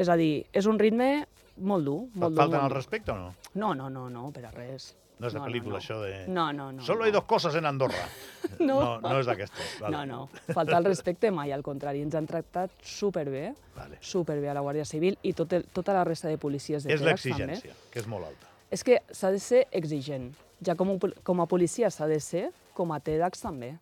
és 0.00 0.08
a 0.08 0.14
dir, 0.16 0.46
és 0.56 0.64
un 0.70 0.78
ritme 0.80 1.26
molt 1.60 1.84
dur. 1.84 1.98
Molt 2.14 2.32
dur, 2.32 2.38
falten 2.40 2.54
molt 2.54 2.62
al 2.62 2.70
dur. 2.70 2.76
respecte 2.78 3.12
o 3.12 3.18
no? 3.18 3.32
No, 3.60 3.74
no, 3.76 3.90
no, 3.92 4.06
no, 4.08 4.30
per 4.32 4.46
a 4.48 4.52
res. 4.54 4.94
No 5.20 5.28
és 5.28 5.34
de 5.36 5.40
pel·lícula, 5.44 5.76
no. 5.76 5.80
això 5.82 5.98
de... 6.00 6.12
No, 6.32 6.46
no, 6.56 6.70
no. 6.72 6.82
Solo 6.82 7.00
no. 7.00 7.04
hay 7.04 7.12
dos 7.12 7.24
cosas 7.28 7.54
en 7.54 7.66
Andorra. 7.66 8.04
No. 8.58 8.76
no, 8.80 9.00
no 9.00 9.18
és 9.20 9.26
d'aquestes. 9.28 9.76
Vale. 9.80 9.92
No, 9.94 10.00
no, 10.08 10.52
falta 10.52 10.76
el 10.80 10.84
respecte 10.88 11.30
mai, 11.30 11.52
al 11.52 11.62
contrari, 11.62 12.00
ens 12.02 12.16
han 12.18 12.26
tractat 12.28 12.72
superbé, 12.84 13.52
Vale. 13.76 13.98
superbé 14.00 14.48
a 14.50 14.54
la 14.56 14.60
Guàrdia 14.64 14.84
Civil 14.88 15.16
i 15.22 15.32
tot 15.38 15.52
el, 15.56 15.64
tota 15.72 15.94
la 15.96 16.02
resta 16.08 16.28
de 16.28 16.36
policies 16.40 16.84
de 16.84 16.92
És 16.92 17.00
l'exigència, 17.04 17.72
que 17.92 18.00
és 18.02 18.08
molt 18.10 18.26
alta. 18.26 18.48
És 18.72 18.82
que 18.84 18.98
s'ha 19.12 19.30
de 19.32 19.38
ser 19.40 19.66
exigent. 19.70 20.32
Ja 20.66 20.74
com, 20.76 20.96
com 20.98 21.40
a 21.40 21.46
policia 21.48 21.88
s'ha 21.94 22.08
de 22.10 22.18
ser, 22.20 22.48
com 22.76 22.92
a 22.92 22.98
TEDx 23.00 23.40
també. 23.46 23.74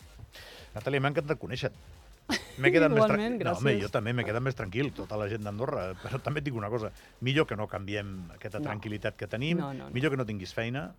Natàlia, 0.77 1.01
m'ha 1.03 1.11
encantat 1.15 1.41
conèixer-te. 1.41 1.97
M'he 2.61 2.71
quedat 2.75 2.93
més 2.95 3.07
tranquil. 3.09 3.43
No, 3.47 3.57
home, 3.57 3.75
jo 3.81 3.89
també 3.95 4.13
m'he 4.15 4.25
quedat 4.29 4.45
més 4.45 4.55
tranquil, 4.59 4.93
tota 4.95 5.17
la 5.19 5.27
gent 5.33 5.43
d'Andorra. 5.47 5.89
Però 6.05 6.21
també 6.23 6.43
et 6.43 6.49
dic 6.51 6.55
una 6.59 6.69
cosa, 6.71 6.93
millor 7.25 7.49
que 7.49 7.57
no 7.57 7.67
canviem 7.71 8.15
aquesta 8.37 8.61
No. 8.61 8.69
tranquil·litat 8.69 9.17
que 9.17 9.27
tenim, 9.31 9.59
No, 9.63 9.73
no, 9.73 9.89
no. 9.89 9.95
millor 9.97 10.13
que 10.13 10.21
no 10.21 10.27
tinguis 10.29 10.53
feina. 10.55 10.91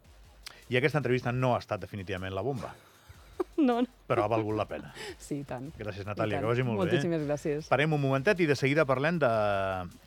I 0.70 0.78
aquesta 0.78 1.00
entrevista 1.02 1.32
no 1.34 1.56
ha 1.56 1.60
estat 1.64 1.82
definitivament 1.82 2.34
la 2.36 2.42
bomba, 2.46 2.74
No, 3.60 3.82
no. 3.82 3.88
però 4.08 4.24
ha 4.24 4.30
valgut 4.32 4.56
la 4.56 4.66
pena. 4.68 4.94
Sí, 5.20 5.42
tant. 5.48 5.70
Gràcies, 5.80 6.06
Natàlia, 6.08 6.38
tant. 6.38 6.46
que 6.46 6.52
vagi 6.54 6.64
molt 6.64 6.80
bé. 6.80 6.86
Moltíssimes 6.86 7.26
gràcies. 7.28 7.68
Parem 7.72 7.92
un 7.96 8.02
momentet 8.02 8.40
i 8.40 8.48
de 8.48 8.56
seguida 8.56 8.86
parlem 8.88 9.20
de, 9.20 9.30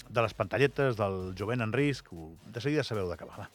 de 0.08 0.24
les 0.24 0.34
pantalletes, 0.36 0.96
del 0.96 1.34
jovent 1.36 1.60
en 1.64 1.72
risc. 1.76 2.08
De 2.52 2.60
seguida 2.64 2.84
sabeu 2.84 3.08
de 3.10 3.16
què 3.20 3.28
va. 3.28 3.48